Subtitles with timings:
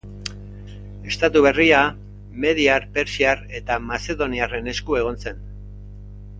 [1.11, 1.81] Estatu berria
[2.47, 5.49] mediar, persiar eta mazedoniarren esku egon zen.